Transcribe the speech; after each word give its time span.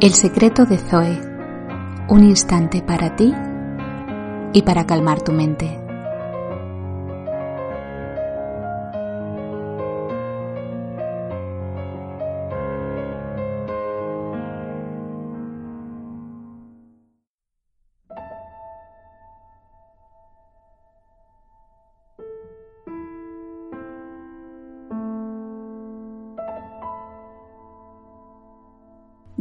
El 0.00 0.14
secreto 0.14 0.64
de 0.64 0.78
Zoe. 0.78 1.20
Un 2.08 2.24
instante 2.24 2.80
para 2.80 3.16
ti 3.16 3.34
y 4.54 4.62
para 4.62 4.86
calmar 4.86 5.20
tu 5.20 5.32
mente. 5.32 5.79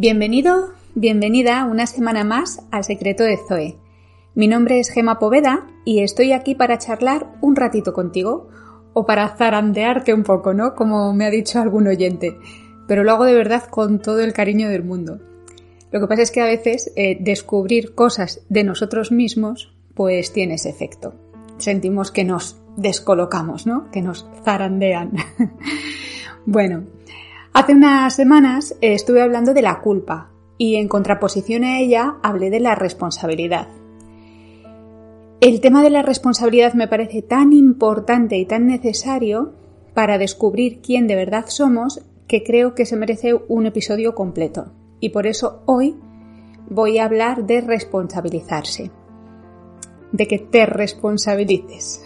Bienvenido, 0.01 0.69
bienvenida 0.95 1.65
una 1.65 1.85
semana 1.85 2.23
más 2.23 2.61
al 2.71 2.85
Secreto 2.85 3.25
de 3.25 3.35
Zoe. 3.35 3.75
Mi 4.33 4.47
nombre 4.47 4.79
es 4.79 4.91
Gema 4.91 5.19
Poveda 5.19 5.67
y 5.83 5.99
estoy 5.99 6.31
aquí 6.31 6.55
para 6.55 6.77
charlar 6.77 7.35
un 7.41 7.57
ratito 7.57 7.91
contigo 7.91 8.47
o 8.93 9.05
para 9.05 9.27
zarandearte 9.35 10.13
un 10.13 10.23
poco, 10.23 10.53
¿no? 10.53 10.73
Como 10.73 11.11
me 11.13 11.25
ha 11.25 11.29
dicho 11.29 11.59
algún 11.59 11.85
oyente. 11.85 12.37
Pero 12.87 13.03
lo 13.03 13.11
hago 13.11 13.25
de 13.25 13.33
verdad 13.33 13.65
con 13.65 13.99
todo 13.99 14.21
el 14.21 14.31
cariño 14.31 14.69
del 14.69 14.85
mundo. 14.85 15.19
Lo 15.91 15.99
que 15.99 16.07
pasa 16.07 16.21
es 16.21 16.31
que 16.31 16.39
a 16.39 16.45
veces 16.45 16.93
eh, 16.95 17.17
descubrir 17.19 17.93
cosas 17.93 18.45
de 18.47 18.63
nosotros 18.63 19.11
mismos 19.11 19.75
pues 19.95 20.31
tiene 20.31 20.53
ese 20.53 20.69
efecto. 20.69 21.13
Sentimos 21.57 22.11
que 22.11 22.23
nos 22.23 22.55
descolocamos, 22.77 23.67
¿no? 23.67 23.91
Que 23.91 24.01
nos 24.01 24.25
zarandean. 24.45 25.11
bueno, 26.45 26.85
Hace 27.59 27.73
unas 27.73 28.15
semanas 28.15 28.73
eh, 28.79 28.93
estuve 28.93 29.21
hablando 29.21 29.53
de 29.53 29.61
la 29.61 29.81
culpa 29.81 30.31
y 30.57 30.77
en 30.77 30.87
contraposición 30.87 31.65
a 31.65 31.81
ella 31.81 32.15
hablé 32.23 32.49
de 32.49 32.61
la 32.61 32.73
responsabilidad. 32.73 33.67
El 35.41 35.59
tema 35.59 35.83
de 35.83 35.89
la 35.89 36.01
responsabilidad 36.01 36.73
me 36.73 36.87
parece 36.87 37.21
tan 37.21 37.51
importante 37.51 38.37
y 38.37 38.45
tan 38.45 38.65
necesario 38.65 39.55
para 39.93 40.17
descubrir 40.17 40.79
quién 40.79 41.05
de 41.07 41.17
verdad 41.17 41.47
somos 41.49 42.01
que 42.29 42.43
creo 42.43 42.75
que 42.75 42.85
se 42.85 42.95
merece 42.95 43.33
un 43.49 43.65
episodio 43.65 44.15
completo. 44.15 44.71
Y 45.01 45.09
por 45.09 45.27
eso 45.27 45.61
hoy 45.65 45.97
voy 46.69 46.97
a 46.97 47.03
hablar 47.03 47.45
de 47.45 47.59
responsabilizarse. 47.59 48.89
De 50.13 50.27
que 50.27 50.39
te 50.39 50.65
responsabilices 50.65 52.01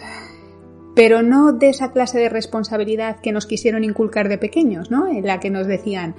pero 0.94 1.22
no 1.22 1.52
de 1.52 1.70
esa 1.70 1.90
clase 1.90 2.18
de 2.18 2.28
responsabilidad 2.28 3.20
que 3.20 3.32
nos 3.32 3.46
quisieron 3.46 3.82
inculcar 3.82 4.28
de 4.28 4.38
pequeños, 4.38 4.90
¿no? 4.90 5.08
En 5.08 5.26
la 5.26 5.40
que 5.40 5.50
nos 5.50 5.66
decían, 5.66 6.14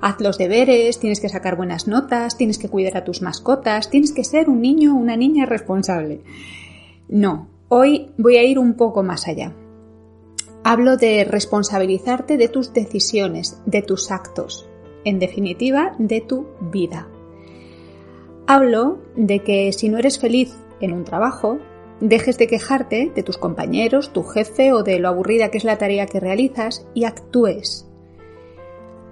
haz 0.00 0.20
los 0.20 0.36
deberes, 0.36 1.00
tienes 1.00 1.20
que 1.20 1.30
sacar 1.30 1.56
buenas 1.56 1.88
notas, 1.88 2.36
tienes 2.36 2.58
que 2.58 2.68
cuidar 2.68 2.98
a 2.98 3.04
tus 3.04 3.22
mascotas, 3.22 3.88
tienes 3.88 4.12
que 4.12 4.24
ser 4.24 4.50
un 4.50 4.60
niño 4.60 4.94
o 4.94 4.98
una 4.98 5.16
niña 5.16 5.46
responsable. 5.46 6.20
No, 7.08 7.48
hoy 7.68 8.10
voy 8.18 8.36
a 8.36 8.44
ir 8.44 8.58
un 8.58 8.74
poco 8.74 9.02
más 9.02 9.26
allá. 9.28 9.54
Hablo 10.62 10.98
de 10.98 11.24
responsabilizarte 11.24 12.36
de 12.36 12.48
tus 12.48 12.74
decisiones, 12.74 13.62
de 13.64 13.80
tus 13.80 14.10
actos, 14.10 14.68
en 15.04 15.18
definitiva, 15.18 15.94
de 15.98 16.20
tu 16.20 16.48
vida. 16.60 17.08
Hablo 18.46 18.98
de 19.16 19.40
que 19.40 19.72
si 19.72 19.88
no 19.88 19.98
eres 19.98 20.18
feliz 20.18 20.54
en 20.80 20.92
un 20.92 21.04
trabajo, 21.04 21.58
Dejes 22.00 22.38
de 22.38 22.46
quejarte 22.46 23.10
de 23.14 23.22
tus 23.22 23.38
compañeros, 23.38 24.12
tu 24.12 24.22
jefe 24.22 24.72
o 24.72 24.82
de 24.82 25.00
lo 25.00 25.08
aburrida 25.08 25.50
que 25.50 25.58
es 25.58 25.64
la 25.64 25.78
tarea 25.78 26.06
que 26.06 26.20
realizas 26.20 26.86
y 26.94 27.04
actúes. 27.04 27.88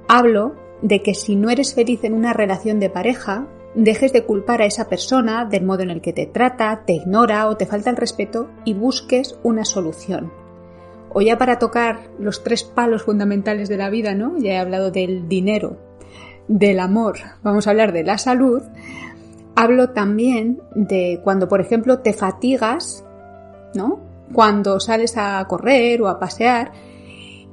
Hablo 0.08 0.54
de 0.82 1.02
que 1.02 1.14
si 1.14 1.34
no 1.34 1.50
eres 1.50 1.74
feliz 1.74 2.04
en 2.04 2.12
una 2.12 2.32
relación 2.32 2.78
de 2.78 2.90
pareja, 2.90 3.48
dejes 3.74 4.12
de 4.12 4.24
culpar 4.24 4.62
a 4.62 4.66
esa 4.66 4.88
persona 4.88 5.44
del 5.44 5.64
modo 5.64 5.82
en 5.82 5.90
el 5.90 6.00
que 6.00 6.12
te 6.12 6.26
trata, 6.26 6.84
te 6.86 6.92
ignora 6.92 7.48
o 7.48 7.56
te 7.56 7.66
falta 7.66 7.90
el 7.90 7.96
respeto 7.96 8.48
y 8.64 8.74
busques 8.74 9.38
una 9.42 9.64
solución. 9.64 10.32
O 11.12 11.22
ya 11.22 11.38
para 11.38 11.58
tocar 11.58 12.10
los 12.18 12.44
tres 12.44 12.62
palos 12.62 13.02
fundamentales 13.02 13.68
de 13.68 13.78
la 13.78 13.90
vida, 13.90 14.14
¿no? 14.14 14.38
Ya 14.38 14.52
he 14.52 14.58
hablado 14.58 14.90
del 14.90 15.28
dinero, 15.28 15.78
del 16.46 16.78
amor, 16.78 17.18
vamos 17.42 17.66
a 17.66 17.70
hablar 17.70 17.92
de 17.92 18.04
la 18.04 18.18
salud, 18.18 18.62
Hablo 19.56 19.90
también 19.90 20.60
de 20.74 21.20
cuando, 21.24 21.48
por 21.48 21.62
ejemplo, 21.62 22.00
te 22.00 22.12
fatigas, 22.12 23.04
¿no? 23.74 24.00
Cuando 24.32 24.78
sales 24.80 25.16
a 25.16 25.42
correr 25.48 26.02
o 26.02 26.08
a 26.08 26.20
pasear 26.20 26.72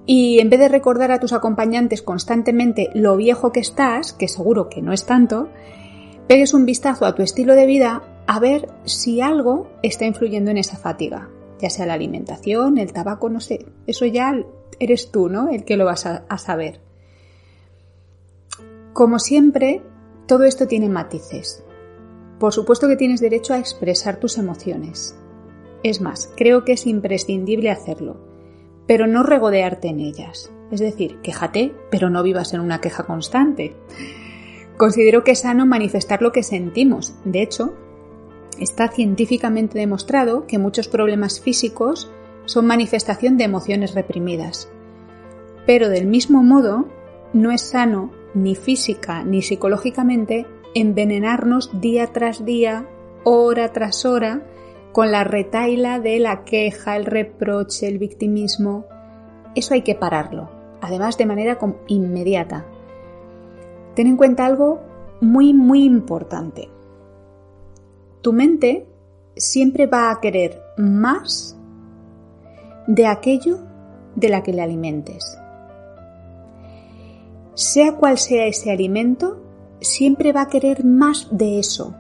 y 0.05 0.39
en 0.39 0.49
vez 0.49 0.59
de 0.59 0.67
recordar 0.67 1.13
a 1.13 1.19
tus 1.19 1.31
acompañantes 1.31 2.01
constantemente 2.01 2.89
lo 2.93 3.15
viejo 3.15 3.53
que 3.53 3.61
estás, 3.61 4.11
que 4.11 4.27
seguro 4.27 4.67
que 4.67 4.81
no 4.81 4.91
es 4.91 5.05
tanto, 5.05 5.47
pegues 6.27 6.53
un 6.53 6.65
vistazo 6.65 7.05
a 7.05 7.15
tu 7.15 7.21
estilo 7.21 7.55
de 7.55 7.65
vida 7.65 8.03
a 8.27 8.39
ver 8.39 8.69
si 8.83 9.21
algo 9.21 9.69
está 9.81 10.05
influyendo 10.05 10.51
en 10.51 10.57
esa 10.57 10.77
fatiga, 10.77 11.29
ya 11.59 11.69
sea 11.69 11.85
la 11.85 11.93
alimentación, 11.93 12.79
el 12.79 12.91
tabaco, 12.91 13.29
no 13.29 13.39
sé, 13.39 13.65
eso 13.87 14.05
ya 14.05 14.35
eres 14.79 15.09
tú, 15.09 15.29
¿no? 15.29 15.49
El 15.49 15.63
que 15.63 15.77
lo 15.77 15.85
vas 15.85 16.05
a, 16.05 16.25
a 16.27 16.37
saber. 16.37 16.81
Como 18.91 19.19
siempre, 19.19 19.81
todo 20.27 20.43
esto 20.43 20.67
tiene 20.67 20.89
matices. 20.89 21.63
Por 22.43 22.51
supuesto 22.51 22.89
que 22.89 22.97
tienes 22.97 23.21
derecho 23.21 23.53
a 23.53 23.57
expresar 23.57 24.19
tus 24.19 24.37
emociones. 24.37 25.17
Es 25.81 26.01
más, 26.01 26.29
creo 26.35 26.65
que 26.65 26.73
es 26.73 26.85
imprescindible 26.87 27.69
hacerlo, 27.69 28.17
pero 28.85 29.07
no 29.07 29.23
regodearte 29.23 29.87
en 29.87 30.01
ellas. 30.01 30.51
Es 30.69 30.81
decir, 30.81 31.21
quéjate, 31.21 31.73
pero 31.89 32.09
no 32.09 32.21
vivas 32.21 32.53
en 32.53 32.59
una 32.59 32.81
queja 32.81 33.05
constante. 33.05 33.77
Considero 34.75 35.23
que 35.23 35.31
es 35.31 35.39
sano 35.39 35.65
manifestar 35.65 36.21
lo 36.21 36.33
que 36.33 36.43
sentimos. 36.43 37.15
De 37.23 37.41
hecho, 37.41 37.75
está 38.59 38.89
científicamente 38.89 39.79
demostrado 39.79 40.45
que 40.45 40.59
muchos 40.59 40.89
problemas 40.89 41.39
físicos 41.39 42.11
son 42.43 42.67
manifestación 42.67 43.37
de 43.37 43.45
emociones 43.45 43.95
reprimidas. 43.95 44.69
Pero 45.65 45.87
del 45.87 46.07
mismo 46.07 46.43
modo, 46.43 46.89
no 47.31 47.51
es 47.51 47.61
sano 47.61 48.11
ni 48.33 48.55
física 48.55 49.23
ni 49.23 49.41
psicológicamente 49.41 50.45
envenenarnos 50.73 51.69
día 51.79 52.07
tras 52.07 52.45
día, 52.45 52.87
hora 53.23 53.71
tras 53.71 54.05
hora, 54.05 54.43
con 54.91 55.11
la 55.11 55.23
retaila 55.23 55.99
de 55.99 56.19
la 56.19 56.43
queja, 56.43 56.95
el 56.95 57.05
reproche, 57.05 57.87
el 57.87 57.97
victimismo. 57.97 58.85
Eso 59.55 59.73
hay 59.73 59.81
que 59.81 59.95
pararlo, 59.95 60.49
además 60.81 61.17
de 61.17 61.25
manera 61.25 61.57
inmediata. 61.87 62.65
Ten 63.95 64.07
en 64.07 64.17
cuenta 64.17 64.45
algo 64.45 64.81
muy, 65.21 65.53
muy 65.53 65.83
importante. 65.83 66.69
Tu 68.21 68.33
mente 68.33 68.87
siempre 69.35 69.87
va 69.87 70.11
a 70.11 70.19
querer 70.19 70.61
más 70.77 71.57
de 72.87 73.07
aquello 73.07 73.59
de 74.15 74.29
la 74.29 74.43
que 74.43 74.53
le 74.53 74.61
alimentes. 74.61 75.37
Sea 77.55 77.93
cual 77.93 78.17
sea 78.17 78.45
ese 78.45 78.71
alimento, 78.71 79.42
siempre 79.83 80.33
va 80.33 80.43
a 80.43 80.49
querer 80.49 80.83
más 80.85 81.27
de 81.31 81.59
eso. 81.59 81.95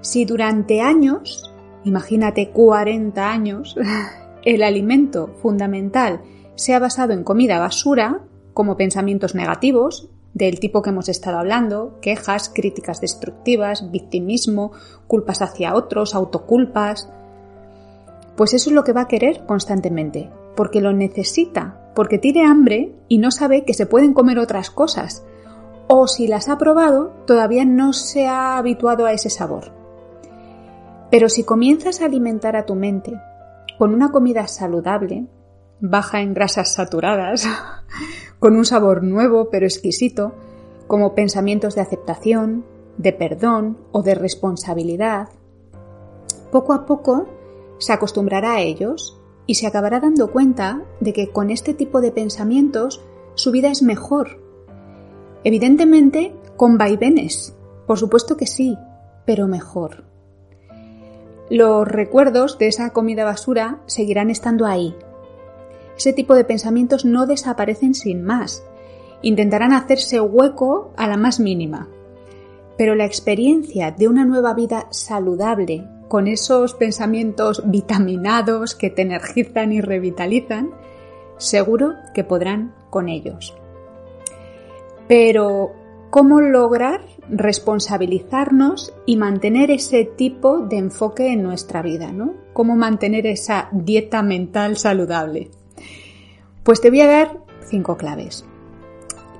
Si 0.00 0.24
durante 0.24 0.80
años, 0.80 1.52
imagínate 1.84 2.50
40 2.50 3.30
años, 3.30 3.76
el 4.44 4.62
alimento 4.62 5.34
fundamental 5.42 6.22
se 6.54 6.74
ha 6.74 6.78
basado 6.78 7.12
en 7.12 7.24
comida 7.24 7.58
basura, 7.58 8.20
como 8.54 8.76
pensamientos 8.76 9.34
negativos, 9.34 10.08
del 10.34 10.60
tipo 10.60 10.82
que 10.82 10.90
hemos 10.90 11.08
estado 11.08 11.38
hablando, 11.38 11.98
quejas, 12.00 12.50
críticas 12.54 13.00
destructivas, 13.00 13.90
victimismo, 13.90 14.72
culpas 15.06 15.42
hacia 15.42 15.74
otros, 15.74 16.14
autoculpas, 16.14 17.08
pues 18.36 18.54
eso 18.54 18.70
es 18.70 18.74
lo 18.74 18.84
que 18.84 18.92
va 18.92 19.02
a 19.02 19.08
querer 19.08 19.44
constantemente, 19.46 20.30
porque 20.54 20.80
lo 20.80 20.92
necesita, 20.92 21.90
porque 21.94 22.18
tiene 22.18 22.46
hambre 22.46 22.94
y 23.08 23.18
no 23.18 23.30
sabe 23.32 23.64
que 23.64 23.74
se 23.74 23.86
pueden 23.86 24.14
comer 24.14 24.38
otras 24.38 24.70
cosas, 24.70 25.24
o 25.88 26.06
si 26.06 26.28
las 26.28 26.48
ha 26.48 26.58
probado, 26.58 27.12
todavía 27.26 27.64
no 27.64 27.92
se 27.92 28.26
ha 28.26 28.58
habituado 28.58 29.06
a 29.06 29.12
ese 29.12 29.30
sabor. 29.30 29.72
Pero 31.10 31.30
si 31.30 31.42
comienzas 31.42 32.00
a 32.00 32.04
alimentar 32.04 32.54
a 32.56 32.66
tu 32.66 32.74
mente 32.74 33.18
con 33.78 33.94
una 33.94 34.10
comida 34.10 34.46
saludable, 34.46 35.26
baja 35.80 36.20
en 36.20 36.34
grasas 36.34 36.72
saturadas, 36.74 37.46
con 38.38 38.56
un 38.56 38.66
sabor 38.66 39.02
nuevo 39.02 39.48
pero 39.50 39.66
exquisito, 39.66 40.34
como 40.86 41.14
pensamientos 41.14 41.74
de 41.74 41.80
aceptación, 41.80 42.64
de 42.98 43.12
perdón 43.12 43.78
o 43.90 44.02
de 44.02 44.14
responsabilidad, 44.14 45.28
poco 46.52 46.74
a 46.74 46.84
poco 46.84 47.26
se 47.78 47.92
acostumbrará 47.92 48.54
a 48.54 48.60
ellos 48.60 49.18
y 49.46 49.54
se 49.54 49.66
acabará 49.66 50.00
dando 50.00 50.30
cuenta 50.32 50.82
de 51.00 51.12
que 51.12 51.30
con 51.30 51.50
este 51.50 51.72
tipo 51.72 52.00
de 52.00 52.12
pensamientos 52.12 53.02
su 53.34 53.52
vida 53.52 53.70
es 53.70 53.82
mejor 53.82 54.47
Evidentemente, 55.44 56.32
con 56.56 56.78
vaivenes, 56.78 57.54
por 57.86 57.98
supuesto 57.98 58.36
que 58.36 58.46
sí, 58.46 58.76
pero 59.24 59.46
mejor. 59.46 60.04
Los 61.50 61.88
recuerdos 61.88 62.58
de 62.58 62.68
esa 62.68 62.90
comida 62.90 63.24
basura 63.24 63.80
seguirán 63.86 64.28
estando 64.28 64.66
ahí. 64.66 64.94
Ese 65.96 66.12
tipo 66.12 66.34
de 66.34 66.44
pensamientos 66.44 67.04
no 67.04 67.26
desaparecen 67.26 67.94
sin 67.94 68.22
más. 68.22 68.62
intentarán 69.20 69.72
hacerse 69.72 70.20
hueco 70.20 70.92
a 70.96 71.08
la 71.08 71.16
más 71.16 71.40
mínima. 71.40 71.88
Pero 72.76 72.94
la 72.94 73.04
experiencia 73.04 73.90
de 73.90 74.06
una 74.06 74.24
nueva 74.24 74.54
vida 74.54 74.86
saludable, 74.90 75.88
con 76.06 76.28
esos 76.28 76.74
pensamientos 76.74 77.62
vitaminados 77.66 78.76
que 78.76 78.90
te 78.90 79.02
energizan 79.02 79.72
y 79.72 79.80
revitalizan, 79.80 80.70
seguro 81.36 81.94
que 82.14 82.22
podrán 82.22 82.74
con 82.90 83.08
ellos. 83.08 83.56
Pero, 85.08 85.72
¿cómo 86.10 86.40
lograr 86.42 87.00
responsabilizarnos 87.30 88.94
y 89.06 89.16
mantener 89.16 89.70
ese 89.70 90.04
tipo 90.04 90.58
de 90.58 90.76
enfoque 90.76 91.32
en 91.32 91.42
nuestra 91.42 91.80
vida? 91.82 92.12
¿no? 92.12 92.34
¿Cómo 92.52 92.76
mantener 92.76 93.26
esa 93.26 93.68
dieta 93.72 94.22
mental 94.22 94.76
saludable? 94.76 95.50
Pues 96.62 96.82
te 96.82 96.90
voy 96.90 97.00
a 97.00 97.06
dar 97.06 97.40
cinco 97.68 97.96
claves. 97.96 98.44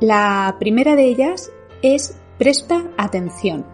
La 0.00 0.56
primera 0.58 0.96
de 0.96 1.04
ellas 1.04 1.52
es 1.82 2.16
presta 2.38 2.84
atención. 2.96 3.66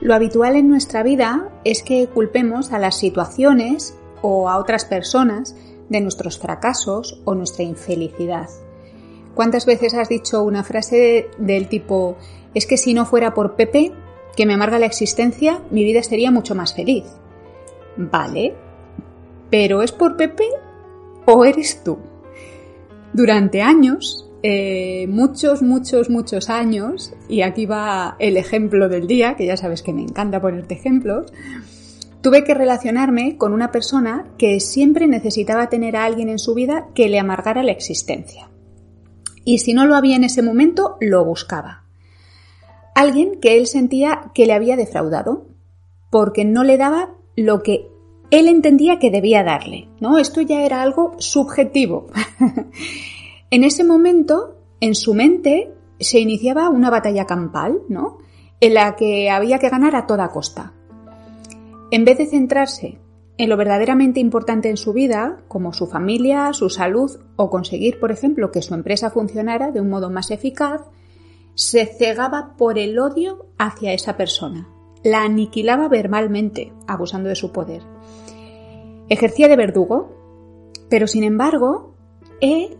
Lo 0.00 0.14
habitual 0.14 0.56
en 0.56 0.68
nuestra 0.68 1.02
vida 1.02 1.50
es 1.62 1.82
que 1.82 2.08
culpemos 2.08 2.72
a 2.72 2.78
las 2.78 2.98
situaciones 2.98 3.96
o 4.22 4.48
a 4.48 4.58
otras 4.58 4.84
personas 4.84 5.54
de 5.88 6.00
nuestros 6.00 6.38
fracasos 6.38 7.20
o 7.24 7.34
nuestra 7.34 7.62
infelicidad. 7.62 8.48
¿Cuántas 9.34 9.66
veces 9.66 9.94
has 9.94 10.08
dicho 10.08 10.42
una 10.42 10.64
frase 10.64 11.28
del 11.38 11.68
tipo, 11.68 12.16
es 12.54 12.66
que 12.66 12.76
si 12.76 12.94
no 12.94 13.06
fuera 13.06 13.34
por 13.34 13.56
Pepe, 13.56 13.92
que 14.36 14.46
me 14.46 14.54
amarga 14.54 14.78
la 14.78 14.86
existencia, 14.86 15.60
mi 15.70 15.84
vida 15.84 16.02
sería 16.02 16.30
mucho 16.30 16.54
más 16.54 16.74
feliz? 16.74 17.04
Vale, 17.96 18.54
pero 19.50 19.82
¿es 19.82 19.92
por 19.92 20.16
Pepe 20.16 20.48
o 21.26 21.44
eres 21.44 21.82
tú? 21.82 21.98
Durante 23.12 23.62
años 23.62 24.24
eh, 24.46 25.06
muchos, 25.08 25.62
muchos, 25.62 26.10
muchos 26.10 26.50
años, 26.50 27.14
y 27.30 27.40
aquí 27.40 27.64
va 27.64 28.14
el 28.18 28.36
ejemplo 28.36 28.90
del 28.90 29.06
día, 29.06 29.36
que 29.36 29.46
ya 29.46 29.56
sabes 29.56 29.82
que 29.82 29.94
me 29.94 30.02
encanta 30.02 30.38
ponerte 30.38 30.74
ejemplos, 30.74 31.32
tuve 32.20 32.44
que 32.44 32.52
relacionarme 32.52 33.38
con 33.38 33.54
una 33.54 33.72
persona 33.72 34.26
que 34.36 34.60
siempre 34.60 35.06
necesitaba 35.06 35.70
tener 35.70 35.96
a 35.96 36.04
alguien 36.04 36.28
en 36.28 36.38
su 36.38 36.52
vida 36.52 36.88
que 36.94 37.08
le 37.08 37.18
amargara 37.18 37.62
la 37.62 37.72
existencia. 37.72 38.50
Y 39.44 39.58
si 39.58 39.74
no 39.74 39.86
lo 39.86 39.96
había 39.96 40.16
en 40.16 40.24
ese 40.24 40.42
momento, 40.42 40.96
lo 41.00 41.24
buscaba. 41.24 41.84
Alguien 42.94 43.40
que 43.40 43.56
él 43.58 43.66
sentía 43.66 44.30
que 44.34 44.46
le 44.46 44.52
había 44.52 44.76
defraudado, 44.76 45.46
porque 46.10 46.44
no 46.44 46.64
le 46.64 46.76
daba 46.76 47.14
lo 47.36 47.62
que 47.62 47.88
él 48.30 48.48
entendía 48.48 48.98
que 48.98 49.10
debía 49.10 49.44
darle, 49.44 49.88
¿no? 50.00 50.18
Esto 50.18 50.40
ya 50.40 50.62
era 50.62 50.82
algo 50.82 51.14
subjetivo. 51.18 52.06
En 53.50 53.62
ese 53.62 53.84
momento, 53.84 54.56
en 54.80 54.96
su 54.96 55.14
mente, 55.14 55.70
se 56.00 56.18
iniciaba 56.18 56.70
una 56.70 56.90
batalla 56.90 57.24
campal, 57.24 57.82
¿no? 57.88 58.18
En 58.60 58.74
la 58.74 58.96
que 58.96 59.30
había 59.30 59.60
que 59.60 59.68
ganar 59.68 59.94
a 59.94 60.06
toda 60.06 60.30
costa. 60.30 60.72
En 61.92 62.04
vez 62.04 62.18
de 62.18 62.26
centrarse 62.26 62.98
en 63.36 63.48
lo 63.48 63.56
verdaderamente 63.56 64.20
importante 64.20 64.70
en 64.70 64.76
su 64.76 64.92
vida, 64.92 65.42
como 65.48 65.72
su 65.72 65.86
familia, 65.86 66.52
su 66.52 66.70
salud 66.70 67.10
o 67.36 67.50
conseguir, 67.50 67.98
por 67.98 68.12
ejemplo, 68.12 68.52
que 68.52 68.62
su 68.62 68.74
empresa 68.74 69.10
funcionara 69.10 69.72
de 69.72 69.80
un 69.80 69.90
modo 69.90 70.08
más 70.10 70.30
eficaz, 70.30 70.82
se 71.54 71.86
cegaba 71.86 72.54
por 72.56 72.78
el 72.78 72.98
odio 72.98 73.46
hacia 73.58 73.92
esa 73.92 74.16
persona. 74.16 74.68
La 75.02 75.22
aniquilaba 75.22 75.88
verbalmente, 75.88 76.72
abusando 76.86 77.28
de 77.28 77.34
su 77.34 77.52
poder. 77.52 77.82
Ejercía 79.08 79.48
de 79.48 79.56
verdugo, 79.56 80.14
pero 80.88 81.06
sin 81.06 81.24
embargo, 81.24 81.94
él 82.40 82.78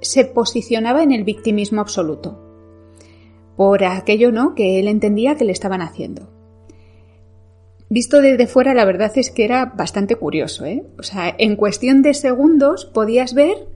se 0.00 0.24
posicionaba 0.24 1.02
en 1.02 1.12
el 1.12 1.24
victimismo 1.24 1.80
absoluto, 1.80 2.38
por 3.56 3.84
aquello 3.84 4.32
no 4.32 4.54
que 4.54 4.80
él 4.80 4.88
entendía 4.88 5.36
que 5.36 5.44
le 5.44 5.52
estaban 5.52 5.82
haciendo. 5.82 6.28
Visto 7.92 8.22
desde 8.22 8.46
fuera, 8.46 8.72
la 8.72 8.86
verdad 8.86 9.12
es 9.16 9.30
que 9.30 9.44
era 9.44 9.66
bastante 9.66 10.16
curioso, 10.16 10.64
¿eh? 10.64 10.82
O 10.98 11.02
sea, 11.02 11.34
en 11.36 11.56
cuestión 11.56 12.00
de 12.00 12.14
segundos 12.14 12.86
podías 12.86 13.34
ver 13.34 13.68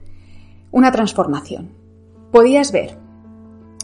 una 0.71 0.91
transformación. 0.91 1.69
Podías 2.31 2.71
ver 2.71 2.97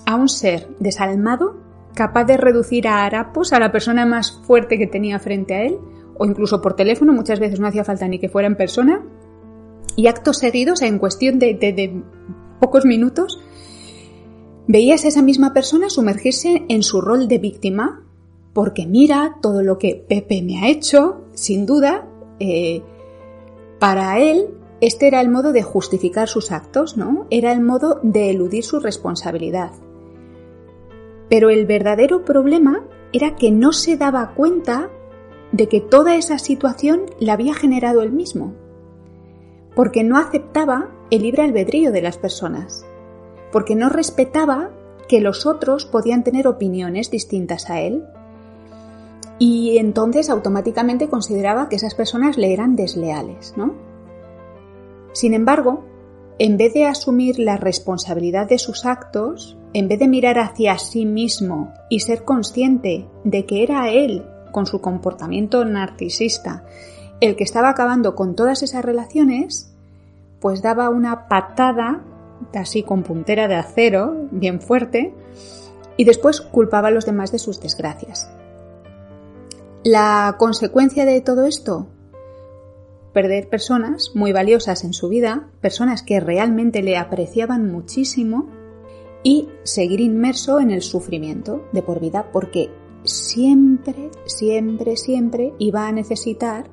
a 0.07 0.15
un 0.15 0.27
ser 0.27 0.69
desalmado 0.79 1.61
capaz 1.93 2.23
de 2.23 2.37
reducir 2.37 2.87
a 2.87 3.05
harapos 3.05 3.53
a 3.53 3.59
la 3.59 3.71
persona 3.71 4.07
más 4.07 4.31
fuerte 4.47 4.79
que 4.79 4.87
tenía 4.87 5.19
frente 5.19 5.53
a 5.53 5.65
él, 5.65 5.77
o 6.17 6.25
incluso 6.25 6.63
por 6.63 6.75
teléfono, 6.75 7.13
muchas 7.13 7.39
veces 7.39 7.59
no 7.59 7.67
hacía 7.67 7.83
falta 7.83 8.07
ni 8.07 8.17
que 8.17 8.27
fuera 8.27 8.47
en 8.47 8.57
persona, 8.57 9.03
y 9.95 10.07
actos 10.07 10.39
seguidos, 10.39 10.81
en 10.81 10.97
cuestión 10.97 11.37
de, 11.37 12.01
pocos 12.59 12.85
minutos, 12.85 13.39
veías 14.67 15.05
a 15.05 15.09
esa 15.09 15.21
misma 15.21 15.53
persona 15.53 15.91
sumergirse 15.91 16.65
en 16.69 16.81
su 16.81 17.01
rol 17.01 17.27
de 17.27 17.37
víctima, 17.37 18.01
porque 18.53 18.85
mira 18.85 19.37
todo 19.41 19.63
lo 19.63 19.77
que 19.77 20.05
Pepe 20.07 20.41
me 20.41 20.59
ha 20.59 20.67
hecho, 20.67 21.21
sin 21.33 21.65
duda, 21.65 22.07
eh, 22.39 22.81
para 23.79 24.19
él 24.19 24.49
este 24.81 25.07
era 25.07 25.21
el 25.21 25.29
modo 25.29 25.53
de 25.53 25.63
justificar 25.63 26.27
sus 26.27 26.51
actos, 26.51 26.97
¿no? 26.97 27.25
Era 27.29 27.53
el 27.53 27.61
modo 27.61 27.99
de 28.03 28.29
eludir 28.29 28.63
su 28.63 28.79
responsabilidad. 28.79 29.71
Pero 31.29 31.49
el 31.49 31.65
verdadero 31.65 32.25
problema 32.25 32.85
era 33.13 33.35
que 33.35 33.49
no 33.49 33.71
se 33.71 33.95
daba 33.95 34.33
cuenta 34.33 34.89
de 35.51 35.67
que 35.69 35.79
toda 35.79 36.15
esa 36.15 36.37
situación 36.37 37.05
la 37.19 37.33
había 37.33 37.53
generado 37.53 38.01
él 38.01 38.11
mismo 38.11 38.53
porque 39.75 40.03
no 40.03 40.17
aceptaba 40.17 40.89
el 41.09 41.23
libre 41.23 41.43
albedrío 41.43 41.91
de 41.91 42.01
las 42.01 42.17
personas, 42.17 42.85
porque 43.51 43.75
no 43.75 43.89
respetaba 43.89 44.71
que 45.07 45.21
los 45.21 45.45
otros 45.45 45.85
podían 45.85 46.23
tener 46.23 46.47
opiniones 46.47 47.11
distintas 47.11 47.69
a 47.69 47.81
él 47.81 48.03
y 49.39 49.77
entonces 49.77 50.29
automáticamente 50.29 51.09
consideraba 51.09 51.69
que 51.69 51.75
esas 51.75 51.95
personas 51.95 52.37
le 52.37 52.53
eran 52.53 52.75
desleales, 52.75 53.53
¿no? 53.57 53.73
Sin 55.13 55.33
embargo, 55.33 55.83
en 56.39 56.57
vez 56.57 56.73
de 56.73 56.85
asumir 56.85 57.39
la 57.39 57.57
responsabilidad 57.57 58.47
de 58.47 58.57
sus 58.57 58.85
actos, 58.85 59.57
en 59.73 59.87
vez 59.87 59.99
de 59.99 60.07
mirar 60.07 60.39
hacia 60.39 60.77
sí 60.77 61.05
mismo 61.05 61.73
y 61.89 61.99
ser 62.01 62.23
consciente 62.23 63.07
de 63.23 63.45
que 63.45 63.63
era 63.63 63.89
él, 63.89 64.25
con 64.51 64.65
su 64.65 64.81
comportamiento 64.81 65.65
narcisista, 65.65 66.63
el 67.19 67.35
que 67.35 67.43
estaba 67.43 67.69
acabando 67.69 68.15
con 68.15 68.35
todas 68.35 68.63
esas 68.63 68.83
relaciones, 68.83 69.73
pues 70.39 70.61
daba 70.61 70.89
una 70.89 71.27
patada, 71.27 72.03
así 72.53 72.83
con 72.83 73.03
puntera 73.03 73.47
de 73.47 73.55
acero, 73.55 74.27
bien 74.31 74.59
fuerte, 74.59 75.13
y 75.95 76.05
después 76.05 76.41
culpaba 76.41 76.89
a 76.89 76.91
los 76.91 77.05
demás 77.05 77.31
de 77.31 77.39
sus 77.39 77.61
desgracias. 77.61 78.29
La 79.83 80.35
consecuencia 80.39 81.03
de 81.03 81.19
todo 81.19 81.45
esto, 81.45 81.89
perder 83.11 83.49
personas 83.49 84.11
muy 84.15 84.31
valiosas 84.31 84.85
en 84.85 84.93
su 84.93 85.09
vida, 85.09 85.49
personas 85.59 86.03
que 86.03 86.21
realmente 86.21 86.81
le 86.81 86.95
apreciaban 86.95 87.69
muchísimo, 87.69 88.47
y 89.23 89.49
seguir 89.63 89.99
inmerso 89.99 90.61
en 90.61 90.71
el 90.71 90.81
sufrimiento 90.81 91.65
de 91.73 91.81
por 91.81 91.99
vida, 91.99 92.29
porque 92.31 92.69
siempre, 93.03 94.09
siempre, 94.25 94.95
siempre 94.95 95.53
iba 95.59 95.85
a 95.87 95.91
necesitar 95.91 96.69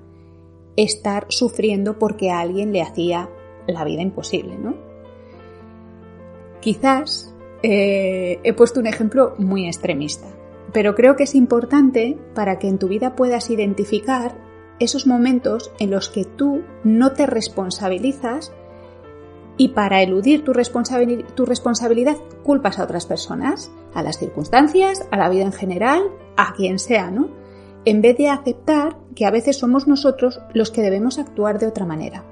estar 0.77 1.27
sufriendo 1.31 1.99
porque 1.99 2.31
a 2.31 2.39
alguien 2.39 2.73
le 2.73 2.83
hacía 2.83 3.29
la 3.67 3.85
vida 3.85 4.03
imposible, 4.03 4.57
¿no? 4.57 4.77
Quizás 6.61 7.35
eh, 7.63 8.39
he 8.43 8.53
puesto 8.53 8.79
un 8.79 8.87
ejemplo 8.87 9.35
muy 9.39 9.67
extremista, 9.67 10.29
pero 10.73 10.95
creo 10.95 11.17
que 11.17 11.25
es 11.25 11.35
importante 11.35 12.19
para 12.35 12.59
que 12.59 12.69
en 12.69 12.79
tu 12.79 12.89
vida 12.89 13.17
puedas 13.17 13.51
identificar 13.51 14.37
esos 14.79 15.07
momentos 15.07 15.73
en 15.79 15.91
los 15.91 16.09
que 16.09 16.25
tú 16.25 16.63
no 16.85 17.13
te 17.13 17.27
responsabilizas 17.27 18.53
y 19.57 19.69
para 19.69 20.03
eludir 20.03 20.43
tu, 20.43 20.55
responsabilidad 20.55 22.17
culpas 22.43 22.79
a 22.79 22.85
otras 22.85 23.05
personas, 23.05 23.71
a 23.93 24.03
las 24.03 24.19
circunstancias, 24.19 25.07
a 25.11 25.19
la 25.19 25.29
vida 25.29 25.45
en 25.45 25.53
general, 25.53 26.03
a 26.37 26.55
quien 26.55 26.79
sea, 26.79 27.11
¿no? 27.11 27.29
en 27.85 28.03
vez 28.03 28.17
de 28.17 28.29
aceptar 28.29 28.97
que 29.15 29.27
a 29.27 29.31
veces 29.31 29.59
somos 29.59 29.87
nosotros 29.87 30.41
los 30.53 30.71
que 30.71 30.83
debemos 30.83 31.19
actuar 31.19 31.59
de 31.59 31.67
otra 31.67 31.87
manera. 31.87 32.25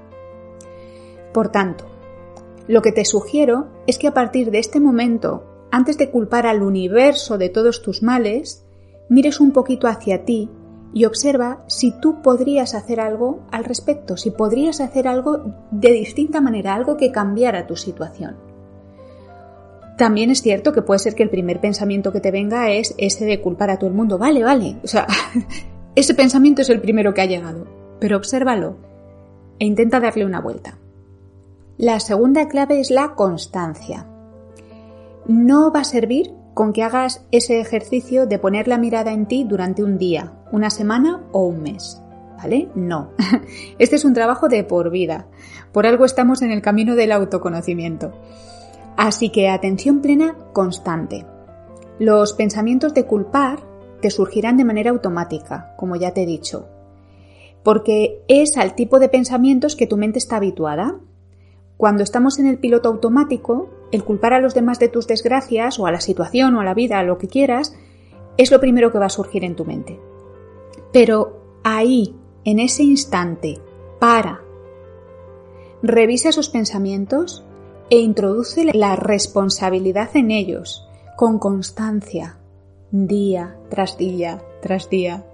Por 1.33 1.49
tanto, 1.49 1.85
lo 2.67 2.81
que 2.81 2.91
te 2.91 3.05
sugiero 3.05 3.67
es 3.87 3.97
que 3.97 4.07
a 4.07 4.13
partir 4.13 4.51
de 4.51 4.59
este 4.59 4.79
momento, 4.79 5.43
antes 5.71 5.97
de 5.97 6.09
culpar 6.09 6.47
al 6.47 6.61
universo 6.61 7.37
de 7.37 7.49
todos 7.49 7.81
tus 7.81 8.01
males, 8.03 8.65
mires 9.09 9.39
un 9.39 9.51
poquito 9.51 9.87
hacia 9.87 10.25
ti 10.25 10.49
y 10.93 11.05
observa 11.05 11.63
si 11.67 11.91
tú 11.99 12.21
podrías 12.21 12.73
hacer 12.73 12.99
algo 12.99 13.41
al 13.51 13.63
respecto, 13.63 14.17
si 14.17 14.31
podrías 14.31 14.81
hacer 14.81 15.07
algo 15.07 15.53
de 15.71 15.91
distinta 15.91 16.41
manera, 16.41 16.73
algo 16.73 16.97
que 16.97 17.11
cambiara 17.11 17.67
tu 17.67 17.75
situación. 17.75 18.37
También 19.97 20.31
es 20.31 20.41
cierto 20.41 20.71
que 20.71 20.81
puede 20.81 20.99
ser 20.99 21.13
que 21.13 21.23
el 21.23 21.29
primer 21.29 21.59
pensamiento 21.59 22.13
que 22.13 22.21
te 22.21 22.31
venga 22.31 22.71
es 22.71 22.95
ese 22.97 23.25
de 23.25 23.41
culpar 23.41 23.69
a 23.69 23.77
todo 23.77 23.89
el 23.89 23.95
mundo. 23.95 24.17
Vale, 24.17 24.43
vale. 24.43 24.77
O 24.81 24.87
sea, 24.87 25.05
ese 25.95 26.13
pensamiento 26.13 26.61
es 26.61 26.69
el 26.69 26.79
primero 26.79 27.13
que 27.13 27.21
ha 27.21 27.25
llegado. 27.25 27.67
Pero 27.99 28.15
obsérvalo 28.15 28.77
e 29.59 29.65
intenta 29.65 29.99
darle 29.99 30.25
una 30.25 30.39
vuelta. 30.39 30.79
La 31.77 31.99
segunda 31.99 32.47
clave 32.47 32.79
es 32.79 32.91
la 32.91 33.13
constancia. 33.15 34.07
No 35.29 35.71
va 35.71 35.81
a 35.81 35.83
servir 35.83 36.33
con 36.55 36.73
que 36.73 36.81
hagas 36.81 37.23
ese 37.31 37.59
ejercicio 37.59 38.25
de 38.25 38.39
poner 38.39 38.67
la 38.67 38.79
mirada 38.79 39.13
en 39.13 39.27
ti 39.27 39.45
durante 39.47 39.83
un 39.83 39.99
día, 39.99 40.33
una 40.51 40.71
semana 40.71 41.21
o 41.31 41.45
un 41.45 41.61
mes. 41.61 42.01
¿Vale? 42.35 42.69
No. 42.73 43.11
Este 43.79 43.95
es 43.95 44.05
un 44.05 44.15
trabajo 44.15 44.49
de 44.49 44.63
por 44.63 44.89
vida. 44.89 45.27
Por 45.71 45.85
algo 45.85 46.05
estamos 46.05 46.41
en 46.41 46.49
el 46.49 46.63
camino 46.63 46.95
del 46.95 47.11
autoconocimiento. 47.11 48.11
Así 48.97 49.29
que 49.29 49.49
atención 49.49 50.01
plena 50.01 50.35
constante. 50.51 51.27
Los 51.99 52.33
pensamientos 52.33 52.95
de 52.95 53.05
culpar 53.05 53.59
te 54.01 54.09
surgirán 54.09 54.57
de 54.57 54.65
manera 54.65 54.89
automática, 54.89 55.75
como 55.77 55.95
ya 55.95 56.11
te 56.11 56.23
he 56.23 56.25
dicho, 56.25 56.67
porque 57.61 58.23
es 58.27 58.57
al 58.57 58.73
tipo 58.73 58.97
de 58.97 59.09
pensamientos 59.09 59.75
que 59.75 59.85
tu 59.85 59.95
mente 59.95 60.17
está 60.17 60.37
habituada. 60.37 60.95
Cuando 61.77 62.01
estamos 62.01 62.39
en 62.39 62.47
el 62.47 62.57
piloto 62.57 62.89
automático, 62.89 63.69
el 63.91 64.03
culpar 64.03 64.33
a 64.33 64.39
los 64.39 64.53
demás 64.53 64.79
de 64.79 64.89
tus 64.89 65.07
desgracias 65.07 65.79
o 65.79 65.87
a 65.87 65.91
la 65.91 66.01
situación 66.01 66.55
o 66.55 66.61
a 66.61 66.63
la 66.63 66.73
vida, 66.73 66.99
a 66.99 67.03
lo 67.03 67.17
que 67.17 67.27
quieras, 67.27 67.75
es 68.37 68.51
lo 68.51 68.59
primero 68.59 68.91
que 68.91 68.99
va 68.99 69.07
a 69.07 69.09
surgir 69.09 69.43
en 69.43 69.55
tu 69.55 69.65
mente. 69.65 69.99
Pero 70.91 71.59
ahí, 71.63 72.15
en 72.45 72.59
ese 72.59 72.83
instante, 72.83 73.59
para, 73.99 74.41
revisa 75.81 76.29
esos 76.29 76.49
pensamientos 76.49 77.43
e 77.89 77.99
introduce 77.99 78.63
la 78.73 78.95
responsabilidad 78.95 80.09
en 80.15 80.31
ellos 80.31 80.87
con 81.15 81.39
constancia, 81.39 82.37
día 82.91 83.57
tras 83.69 83.97
día 83.97 84.41
tras 84.61 84.89
día, 84.89 85.25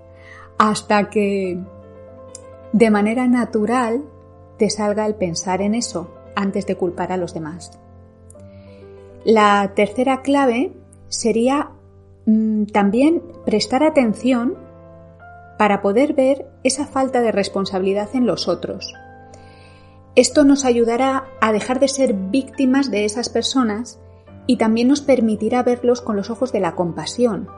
hasta 0.58 1.10
que 1.10 1.60
de 2.72 2.90
manera 2.90 3.28
natural 3.28 4.04
te 4.58 4.70
salga 4.70 5.06
el 5.06 5.16
pensar 5.16 5.62
en 5.62 5.76
eso 5.76 6.14
antes 6.36 6.66
de 6.66 6.76
culpar 6.76 7.12
a 7.12 7.18
los 7.18 7.34
demás. 7.34 7.80
La 9.26 9.74
tercera 9.76 10.22
clave 10.22 10.72
sería 11.08 11.72
mm, 12.28 12.66
también 12.66 13.24
prestar 13.44 13.84
atención 13.84 14.56
para 15.58 15.82
poder 15.82 16.14
ver 16.14 16.48
esa 16.64 16.86
falta 16.86 17.22
de 17.22 17.32
responsabilidad 17.32 18.10
en 18.14 18.28
los 18.28 18.48
otros. 18.48 18.94
Esto 20.16 20.44
nos 20.44 20.64
ayudará 20.64 21.26
a 21.42 21.52
dejar 21.52 21.80
de 21.80 21.88
ser 21.88 22.14
víctimas 22.14 22.92
de 22.92 23.04
esas 23.06 23.30
personas 23.30 24.00
y 24.46 24.58
también 24.58 24.90
nos 24.90 25.02
permitirá 25.02 25.64
verlos 25.64 26.02
con 26.02 26.16
los 26.16 26.30
ojos 26.30 26.52
de 26.52 26.60
la 26.60 26.76
compasión. 26.76 27.50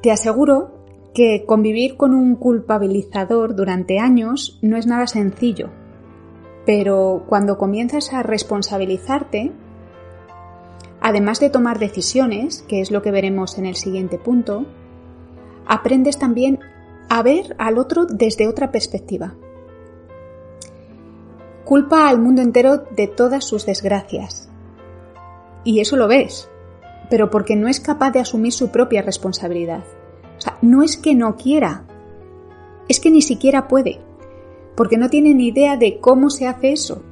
Te 0.00 0.12
aseguro 0.12 0.70
que 1.12 1.44
convivir 1.44 1.96
con 1.96 2.14
un 2.14 2.36
culpabilizador 2.36 3.56
durante 3.56 3.98
años 3.98 4.60
no 4.62 4.76
es 4.76 4.86
nada 4.86 5.08
sencillo, 5.08 5.70
pero 6.64 7.24
cuando 7.28 7.58
comienzas 7.58 8.12
a 8.12 8.22
responsabilizarte, 8.22 9.52
además 11.02 11.40
de 11.40 11.50
tomar 11.50 11.78
decisiones, 11.78 12.62
que 12.62 12.80
es 12.80 12.90
lo 12.90 13.02
que 13.02 13.10
veremos 13.10 13.58
en 13.58 13.66
el 13.66 13.76
siguiente 13.76 14.18
punto, 14.18 14.64
aprendes 15.66 16.18
también 16.18 16.60
a 17.08 17.22
ver 17.22 17.54
al 17.58 17.78
otro 17.78 18.06
desde 18.06 18.48
otra 18.48 18.70
perspectiva. 18.70 19.34
Culpa 21.64 22.08
al 22.08 22.20
mundo 22.20 22.42
entero 22.42 22.78
de 22.78 23.06
todas 23.08 23.44
sus 23.44 23.66
desgracias, 23.66 24.48
y 25.64 25.80
eso 25.80 25.96
lo 25.96 26.08
ves, 26.08 26.48
pero 27.10 27.30
porque 27.30 27.56
no 27.56 27.68
es 27.68 27.80
capaz 27.80 28.10
de 28.12 28.20
asumir 28.20 28.52
su 28.52 28.70
propia 28.70 29.02
responsabilidad. 29.02 29.84
O 30.38 30.40
sea, 30.40 30.58
no 30.62 30.82
es 30.82 30.96
que 30.96 31.14
no 31.14 31.36
quiera, 31.36 31.84
es 32.88 33.00
que 33.00 33.10
ni 33.10 33.22
siquiera 33.22 33.68
puede, 33.68 34.00
porque 34.76 34.96
no 34.96 35.08
tiene 35.08 35.34
ni 35.34 35.48
idea 35.48 35.76
de 35.76 35.98
cómo 35.98 36.30
se 36.30 36.46
hace 36.46 36.72
eso. 36.72 37.02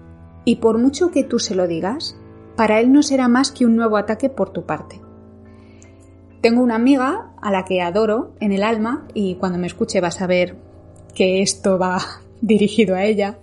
Y 0.44 0.56
por 0.56 0.78
mucho 0.78 1.10
que 1.10 1.22
tú 1.22 1.38
se 1.38 1.54
lo 1.54 1.66
digas, 1.66 2.16
para 2.60 2.78
él 2.78 2.92
no 2.92 3.02
será 3.02 3.26
más 3.26 3.52
que 3.52 3.64
un 3.64 3.74
nuevo 3.74 3.96
ataque 3.96 4.28
por 4.28 4.50
tu 4.50 4.66
parte. 4.66 5.00
Tengo 6.42 6.62
una 6.62 6.74
amiga 6.74 7.32
a 7.40 7.50
la 7.50 7.64
que 7.64 7.80
adoro 7.80 8.34
en 8.38 8.52
el 8.52 8.62
alma 8.62 9.08
y 9.14 9.36
cuando 9.36 9.56
me 9.56 9.66
escuche 9.66 10.02
vas 10.02 10.20
a 10.20 10.26
ver 10.26 10.58
que 11.14 11.40
esto 11.40 11.78
va 11.78 12.02
dirigido 12.42 12.96
a 12.96 13.04
ella, 13.04 13.38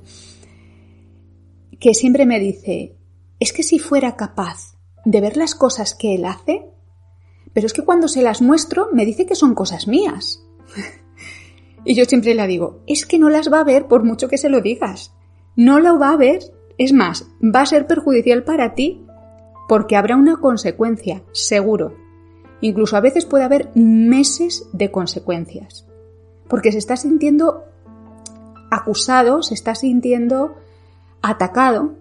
que 1.80 1.96
siempre 1.96 2.28
me 2.28 2.40
dice, 2.40 2.96
es 3.40 3.54
que 3.54 3.64
si 3.64 3.80
fuera 3.80 4.16
capaz 4.16 4.78
de 5.04 5.20
ver 5.20 5.36
las 5.36 5.56
cosas 5.56 5.96
que 5.96 6.14
él 6.14 6.24
hace, 6.24 6.70
pero 7.54 7.66
es 7.66 7.74
que 7.74 7.84
cuando 7.84 8.08
se 8.08 8.22
las 8.22 8.44
muestro 8.44 8.90
me 8.94 9.04
dice 9.04 9.26
que 9.26 9.34
son 9.34 9.56
cosas 9.56 9.88
mías. 9.88 10.46
y 11.86 11.96
yo 11.96 12.06
siempre 12.06 12.36
le 12.36 12.46
digo, 12.46 12.84
es 12.86 13.08
que 13.08 13.18
no 13.18 13.32
las 13.32 13.52
va 13.52 13.62
a 13.62 13.64
ver 13.64 13.88
por 13.88 14.04
mucho 14.04 14.28
que 14.28 14.38
se 14.38 14.50
lo 14.50 14.62
digas. 14.62 15.16
No 15.56 15.80
lo 15.80 15.98
va 15.98 16.12
a 16.12 16.18
ver. 16.18 16.42
Es 16.78 16.94
más, 16.94 17.28
va 17.42 17.62
a 17.62 17.66
ser 17.66 17.88
perjudicial 17.88 18.44
para 18.44 18.76
ti 18.76 19.07
porque 19.68 19.96
habrá 19.96 20.16
una 20.16 20.38
consecuencia, 20.38 21.24
seguro. 21.32 21.96
Incluso 22.62 22.98
a 22.98 23.02
veces 23.02 23.26
puede 23.26 23.44
haber 23.44 23.70
meses 23.76 24.68
de 24.74 24.92
consecuencias. 24.92 25.86
Porque 26.48 26.72
se 26.72 26.78
está 26.78 26.96
sintiendo 26.96 27.66
acusado, 28.72 29.44
se 29.44 29.54
está 29.54 29.76
sintiendo 29.76 30.56
atacado 31.22 31.96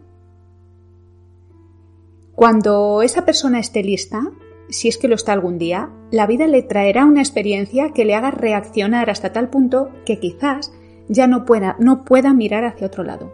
cuando 2.37 3.01
esa 3.01 3.25
persona 3.25 3.59
esté 3.59 3.83
lista, 3.83 4.31
si 4.69 4.89
es 4.89 4.99
que 4.99 5.09
lo 5.09 5.15
está 5.15 5.33
algún 5.33 5.57
día, 5.57 5.89
la 6.11 6.27
vida 6.27 6.47
le 6.47 6.63
traerá 6.63 7.07
una 7.07 7.23
experiencia 7.23 7.93
que 7.95 8.05
le 8.05 8.15
haga 8.15 8.31
reaccionar 8.31 9.09
hasta 9.09 9.33
tal 9.33 9.49
punto 9.49 9.89
que 10.05 10.21
quizás 10.21 10.71
ya 11.09 11.27
no 11.27 11.47
pueda, 11.47 11.77
no 11.79 12.05
pueda 12.05 12.35
mirar 12.35 12.67
hacia 12.67 12.89
otro 12.89 13.05
lado. 13.05 13.33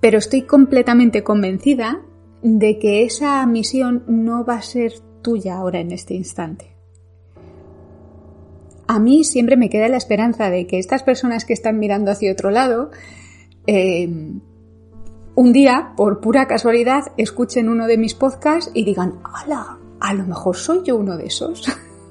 Pero 0.00 0.16
estoy 0.16 0.42
completamente 0.42 1.22
convencida 1.22 2.00
de 2.42 2.78
que 2.78 3.04
esa 3.04 3.44
misión 3.46 4.04
no 4.06 4.44
va 4.44 4.56
a 4.56 4.62
ser 4.62 4.94
tuya 5.22 5.56
ahora 5.56 5.80
en 5.80 5.92
este 5.92 6.14
instante. 6.14 6.76
A 8.86 8.98
mí 8.98 9.24
siempre 9.24 9.56
me 9.56 9.70
queda 9.70 9.88
la 9.88 9.96
esperanza 9.96 10.50
de 10.50 10.66
que 10.66 10.78
estas 10.78 11.02
personas 11.02 11.44
que 11.44 11.52
están 11.52 11.78
mirando 11.78 12.10
hacia 12.10 12.32
otro 12.32 12.50
lado 12.50 12.90
eh, 13.66 14.08
un 15.34 15.52
día, 15.52 15.94
por 15.96 16.20
pura 16.20 16.46
casualidad, 16.46 17.12
escuchen 17.16 17.70
uno 17.70 17.86
de 17.86 17.96
mis 17.96 18.14
podcasts 18.14 18.70
y 18.74 18.84
digan, 18.84 19.14
¡hala! 19.24 19.78
A 19.98 20.12
lo 20.14 20.26
mejor 20.26 20.56
soy 20.56 20.82
yo 20.84 20.96
uno 20.96 21.16
de 21.16 21.26
esos. 21.26 21.64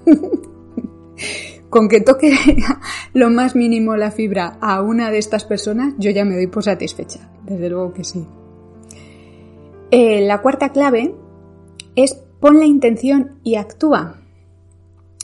Con 1.69 1.87
que 1.87 2.01
toque 2.01 2.33
lo 3.13 3.29
más 3.29 3.55
mínimo 3.55 3.95
la 3.95 4.09
fibra 4.09 4.57
a 4.59 4.81
una 4.81 5.11
de 5.11 5.19
estas 5.19 5.45
personas, 5.45 5.93
yo 5.99 6.09
ya 6.09 6.25
me 6.25 6.35
doy 6.35 6.47
por 6.47 6.63
satisfecha. 6.63 7.29
Desde 7.45 7.69
luego 7.69 7.93
que 7.93 8.03
sí. 8.03 8.25
Eh, 9.91 10.21
la 10.21 10.41
cuarta 10.41 10.69
clave 10.69 11.13
es 11.97 12.13
pon 12.39 12.59
la 12.59 12.65
intención 12.65 13.39
y 13.43 13.55
actúa. 13.55 14.21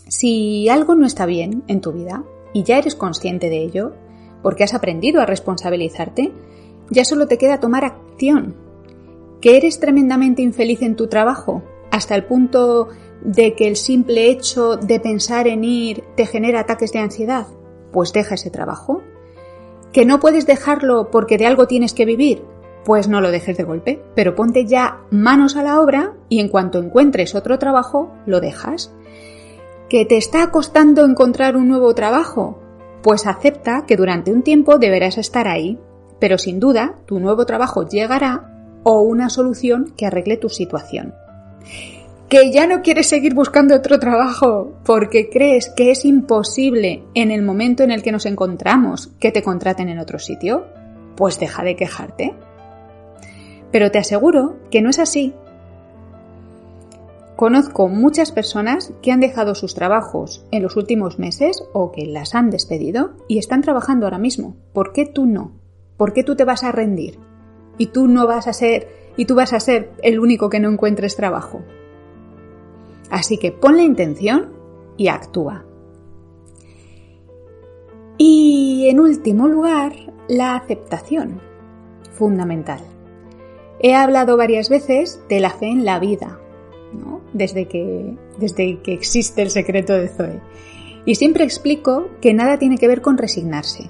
Si 0.09 0.67
algo 0.67 0.93
no 0.93 1.05
está 1.05 1.25
bien 1.25 1.63
en 1.67 1.79
tu 1.79 1.93
vida 1.93 2.25
y 2.53 2.63
ya 2.63 2.77
eres 2.77 2.95
consciente 2.95 3.49
de 3.49 3.63
ello, 3.63 3.93
porque 4.43 4.65
has 4.65 4.73
aprendido 4.73 5.21
a 5.21 5.25
responsabilizarte, 5.25 6.33
ya 6.89 7.05
solo 7.05 7.27
te 7.27 7.37
queda 7.37 7.61
tomar 7.61 7.85
acción. 7.85 8.55
¿Que 9.39 9.55
eres 9.55 9.79
tremendamente 9.79 10.41
infeliz 10.41 10.81
en 10.81 10.97
tu 10.97 11.07
trabajo? 11.07 11.63
Hasta 11.89 12.15
el 12.15 12.25
punto 12.25 12.89
de 13.21 13.55
que 13.55 13.67
el 13.67 13.77
simple 13.77 14.29
hecho 14.29 14.75
de 14.75 14.99
pensar 14.99 15.47
en 15.47 15.63
ir 15.63 16.03
te 16.15 16.25
genera 16.25 16.59
ataques 16.59 16.91
de 16.91 16.99
ansiedad? 16.99 17.47
Pues 17.93 18.11
deja 18.11 18.35
ese 18.35 18.49
trabajo. 18.49 19.01
¿Que 19.93 20.05
no 20.05 20.19
puedes 20.19 20.45
dejarlo 20.45 21.09
porque 21.09 21.37
de 21.37 21.45
algo 21.45 21.67
tienes 21.67 21.93
que 21.93 22.05
vivir? 22.05 22.43
Pues 22.87 23.09
no 23.09 23.19
lo 23.19 23.31
dejes 23.31 23.57
de 23.57 23.65
golpe, 23.65 24.01
pero 24.15 24.33
ponte 24.33 24.65
ya 24.65 25.01
manos 25.11 25.57
a 25.57 25.61
la 25.61 25.81
obra 25.81 26.13
y 26.29 26.39
en 26.39 26.47
cuanto 26.47 26.79
encuentres 26.79 27.35
otro 27.35 27.59
trabajo, 27.59 28.13
lo 28.25 28.39
dejas. 28.39 28.93
¿Que 29.89 30.05
te 30.05 30.15
está 30.15 30.51
costando 30.51 31.03
encontrar 31.03 31.57
un 31.57 31.67
nuevo 31.67 31.93
trabajo? 31.93 32.61
Pues 33.03 33.27
acepta 33.27 33.83
que 33.85 33.97
durante 33.97 34.31
un 34.31 34.41
tiempo 34.41 34.77
deberás 34.77 35.17
estar 35.17 35.49
ahí, 35.49 35.77
pero 36.17 36.37
sin 36.37 36.61
duda 36.61 36.95
tu 37.05 37.19
nuevo 37.19 37.45
trabajo 37.45 37.85
llegará 37.85 38.53
o 38.83 39.01
una 39.01 39.29
solución 39.29 39.93
que 39.97 40.05
arregle 40.05 40.37
tu 40.37 40.47
situación. 40.47 41.13
Que 42.29 42.53
ya 42.53 42.67
no 42.67 42.83
quieres 42.83 43.07
seguir 43.07 43.33
buscando 43.33 43.75
otro 43.75 43.99
trabajo 43.99 44.77
porque 44.85 45.29
crees 45.29 45.69
que 45.75 45.91
es 45.91 46.05
imposible 46.05 47.03
en 47.15 47.31
el 47.31 47.41
momento 47.41 47.83
en 47.83 47.91
el 47.91 48.01
que 48.01 48.13
nos 48.13 48.25
encontramos 48.25 49.11
que 49.19 49.33
te 49.33 49.43
contraten 49.43 49.89
en 49.89 49.99
otro 49.99 50.19
sitio, 50.19 50.67
pues 51.17 51.37
deja 51.37 51.65
de 51.65 51.75
quejarte. 51.75 52.33
Pero 53.77 53.91
te 53.91 53.99
aseguro 53.99 54.55
que 54.71 54.81
no 54.81 54.89
es 54.89 54.97
así. 54.97 55.35
Conozco 57.35 57.87
muchas 57.87 58.31
personas 58.31 58.91
que 59.03 59.11
han 59.11 59.19
dejado 59.19 59.53
sus 59.53 59.75
trabajos 59.75 60.43
en 60.49 60.63
los 60.63 60.77
últimos 60.77 61.19
meses 61.19 61.63
o 61.73 61.91
que 61.91 62.07
las 62.07 62.33
han 62.33 62.49
despedido 62.49 63.11
y 63.27 63.37
están 63.37 63.61
trabajando 63.61 64.07
ahora 64.07 64.17
mismo. 64.17 64.55
¿Por 64.73 64.93
qué 64.93 65.05
tú 65.05 65.27
no? 65.27 65.51
¿Por 65.95 66.13
qué 66.13 66.23
tú 66.23 66.35
te 66.35 66.43
vas 66.43 66.63
a 66.63 66.71
rendir? 66.71 67.19
Y 67.77 67.91
tú 67.91 68.07
no 68.07 68.25
vas 68.25 68.47
a 68.47 68.53
ser, 68.53 68.87
y 69.15 69.25
tú 69.25 69.35
vas 69.35 69.53
a 69.53 69.59
ser 69.59 69.91
el 70.01 70.19
único 70.19 70.49
que 70.49 70.59
no 70.59 70.71
encuentres 70.71 71.15
trabajo. 71.15 71.61
Así 73.11 73.37
que 73.37 73.51
pon 73.51 73.77
la 73.77 73.83
intención 73.83 74.53
y 74.97 75.09
actúa. 75.09 75.65
Y 78.17 78.87
en 78.89 78.99
último 78.99 79.47
lugar, 79.47 79.93
la 80.27 80.55
aceptación. 80.55 81.39
Fundamental. 82.13 82.96
He 83.79 83.93
hablado 83.93 84.37
varias 84.37 84.69
veces 84.69 85.21
de 85.29 85.39
la 85.39 85.51
fe 85.51 85.67
en 85.67 85.85
la 85.85 85.99
vida, 85.99 86.39
desde, 87.33 87.67
que, 87.67 88.17
desde 88.39 88.81
que 88.81 88.93
existe 88.93 89.41
el 89.41 89.51
secreto 89.51 89.93
de 89.93 90.09
Zoe. 90.09 90.41
Y 91.05 91.15
siempre 91.15 91.43
explico 91.43 92.09
que 92.21 92.33
nada 92.33 92.57
tiene 92.57 92.77
que 92.77 92.87
ver 92.87 93.01
con 93.01 93.17
resignarse. 93.17 93.89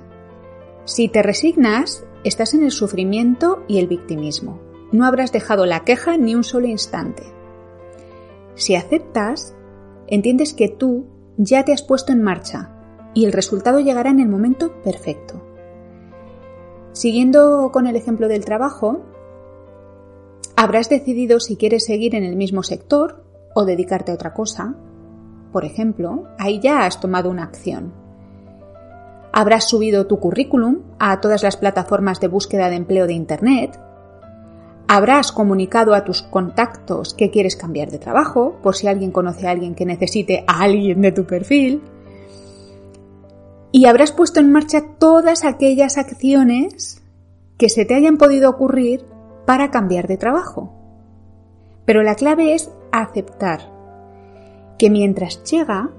Si 0.86 1.08
te 1.08 1.24
resignas, 1.24 2.06
estás 2.24 2.54
en 2.54 2.64
el 2.64 2.72
sufrimiento 2.72 3.64
y 3.68 3.80
el 3.80 3.88
victimismo. 3.88 4.60
No 4.92 5.06
habrás 5.06 5.32
dejado 5.32 5.66
la 5.66 5.84
queja 5.84 6.18
ni 6.18 6.36
un 6.36 6.44
solo 6.44 6.68
instante. 6.68 7.24
Si 8.56 8.76
aceptas, 8.76 9.56
entiendes 10.08 10.54
que 10.54 10.70
tú 10.70 11.06
ya 11.38 11.64
te 11.64 11.74
has 11.74 11.84
puesto 11.84 12.12
en 12.12 12.24
marcha 12.24 12.74
y 13.14 13.26
el 13.26 13.34
resultado 13.34 13.80
llegará 13.80 14.10
en 14.10 14.20
el 14.20 14.30
momento 14.30 14.82
perfecto. 14.82 15.42
Siguiendo 16.94 17.72
con 17.72 17.88
el 17.88 17.96
ejemplo 17.96 18.28
del 18.28 18.46
trabajo, 18.46 19.02
habrás 20.58 20.90
decidido 20.90 21.40
si 21.40 21.56
quieres 21.56 21.86
seguir 21.86 22.16
en 22.16 22.24
el 22.24 22.36
mismo 22.36 22.64
sector 22.64 23.24
o 23.54 23.64
dedicarte 23.64 24.12
a 24.12 24.16
otra 24.16 24.34
cosa. 24.34 24.76
Por 25.54 25.64
ejemplo, 25.64 26.26
ahí 26.40 26.60
ya 26.60 26.86
has 26.86 27.00
tomado 27.00 27.30
una 27.30 27.44
acción. 27.44 27.94
Habrás 29.32 29.66
subido 29.66 30.08
tu 30.08 30.20
currículum 30.20 30.80
a 30.98 31.22
todas 31.22 31.44
las 31.44 31.58
plataformas 31.58 32.20
de 32.20 32.28
búsqueda 32.28 32.70
de 32.70 32.76
empleo 32.76 33.06
de 33.06 33.14
Internet. 33.14 33.80
Habrás 34.88 35.32
comunicado 35.32 35.94
a 35.94 36.04
tus 36.04 36.24
contactos 36.24 37.14
que 37.14 37.30
quieres 37.30 37.56
cambiar 37.56 37.92
de 37.92 38.00
trabajo, 38.00 38.58
por 38.64 38.76
si 38.76 38.88
alguien 38.88 39.12
conoce 39.12 39.48
a 39.48 39.52
alguien 39.52 39.76
que 39.76 39.86
necesite 39.86 40.44
a 40.48 40.62
alguien 40.64 41.02
de 41.02 41.12
tu 41.12 41.26
perfil. 41.26 41.84
Y 43.72 43.86
habrás 43.86 44.12
puesto 44.12 44.40
en 44.40 44.52
marcha 44.52 44.96
todas 44.98 45.46
aquellas 45.46 46.00
acciones 46.00 47.04
que 47.60 47.70
se 47.70 47.86
te 47.86 47.94
hayan 47.94 48.18
podido 48.18 48.50
ocurrir 48.50 49.06
para 49.48 49.72
cambiar 49.72 50.08
de 50.08 50.18
trabajo. 50.18 50.74
Pero 51.86 52.04
la 52.04 52.16
clave 52.16 52.54
es 52.54 52.70
aceptar 52.92 53.62
que 54.78 54.90
mientras 54.90 55.42
llega, 55.50 55.90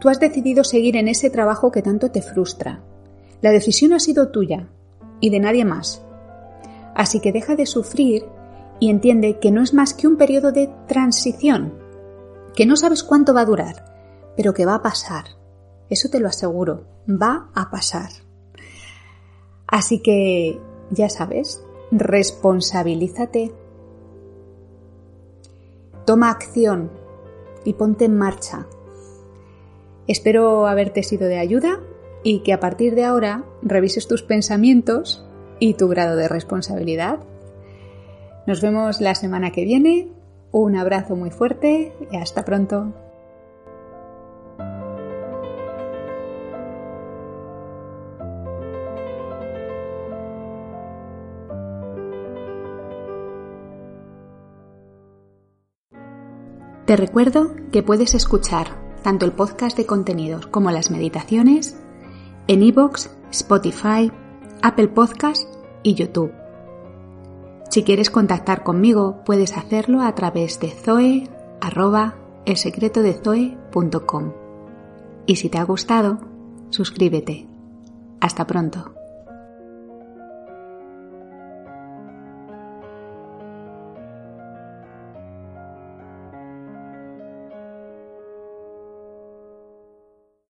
tú 0.00 0.08
has 0.08 0.18
decidido 0.18 0.64
seguir 0.64 0.96
en 0.96 1.06
ese 1.06 1.28
trabajo 1.28 1.70
que 1.70 1.82
tanto 1.82 2.10
te 2.10 2.22
frustra. 2.22 2.80
La 3.42 3.50
decisión 3.50 3.92
ha 3.92 4.00
sido 4.00 4.30
tuya 4.30 4.68
y 5.20 5.28
de 5.28 5.38
nadie 5.38 5.66
más. 5.66 6.02
Así 6.94 7.20
que 7.20 7.30
deja 7.30 7.56
de 7.56 7.66
sufrir 7.66 8.24
y 8.80 8.88
entiende 8.88 9.38
que 9.38 9.50
no 9.50 9.62
es 9.62 9.74
más 9.74 9.92
que 9.92 10.06
un 10.06 10.16
periodo 10.16 10.50
de 10.50 10.70
transición, 10.86 11.74
que 12.54 12.64
no 12.64 12.74
sabes 12.74 13.02
cuánto 13.02 13.34
va 13.34 13.42
a 13.42 13.44
durar, 13.44 14.32
pero 14.34 14.54
que 14.54 14.64
va 14.64 14.76
a 14.76 14.82
pasar. 14.82 15.24
Eso 15.90 16.08
te 16.08 16.20
lo 16.20 16.28
aseguro, 16.28 16.86
va 17.06 17.50
a 17.54 17.70
pasar. 17.70 18.08
Así 19.66 20.00
que, 20.00 20.58
ya 20.90 21.10
sabes, 21.10 21.62
responsabilízate. 21.90 23.52
Toma 26.04 26.30
acción 26.30 26.90
y 27.64 27.74
ponte 27.74 28.04
en 28.04 28.16
marcha. 28.16 28.66
Espero 30.06 30.66
haberte 30.66 31.02
sido 31.02 31.28
de 31.28 31.38
ayuda 31.38 31.80
y 32.22 32.40
que 32.40 32.52
a 32.52 32.60
partir 32.60 32.94
de 32.94 33.04
ahora 33.04 33.44
revises 33.62 34.08
tus 34.08 34.22
pensamientos 34.22 35.24
y 35.58 35.74
tu 35.74 35.88
grado 35.88 36.16
de 36.16 36.28
responsabilidad. 36.28 37.20
Nos 38.46 38.62
vemos 38.62 39.00
la 39.00 39.14
semana 39.14 39.50
que 39.50 39.64
viene. 39.64 40.08
Un 40.50 40.76
abrazo 40.76 41.14
muy 41.14 41.30
fuerte 41.30 41.92
y 42.10 42.16
hasta 42.16 42.44
pronto. 42.44 42.94
Te 56.88 56.96
recuerdo 56.96 57.54
que 57.70 57.82
puedes 57.82 58.14
escuchar 58.14 58.68
tanto 59.02 59.26
el 59.26 59.32
podcast 59.32 59.76
de 59.76 59.84
contenidos 59.84 60.46
como 60.46 60.70
las 60.70 60.90
meditaciones 60.90 61.78
en 62.46 62.62
iVoox, 62.62 63.10
Spotify, 63.30 64.10
Apple 64.62 64.88
Podcast 64.88 65.46
y 65.82 65.92
YouTube. 65.92 66.32
Si 67.68 67.82
quieres 67.82 68.08
contactar 68.08 68.62
conmigo, 68.62 69.22
puedes 69.26 69.54
hacerlo 69.54 70.00
a 70.00 70.14
través 70.14 70.60
de 70.60 70.70
zoe 70.70 71.28
Y 75.26 75.36
si 75.36 75.50
te 75.50 75.58
ha 75.58 75.64
gustado, 75.64 76.20
suscríbete. 76.70 77.46
Hasta 78.18 78.46
pronto. 78.46 78.97